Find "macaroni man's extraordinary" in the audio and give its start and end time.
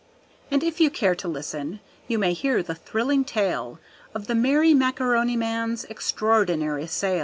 4.73-6.87